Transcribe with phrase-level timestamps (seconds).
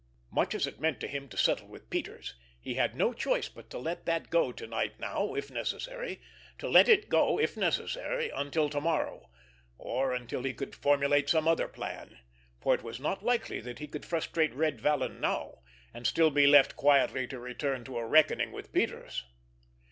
[0.31, 3.69] Much as it meant to him to settle with Peters, he had no choice but
[3.69, 8.67] to let that go to night now, if necessary—to let it go, if necessary, until
[8.67, 9.29] to morrow,
[9.77, 12.17] or until he could formulate some other plan,
[12.59, 15.59] for it was not likely that he could frustrate Red Vallon now,
[15.93, 19.25] and still be left quietly to return to a reckoning with Peters.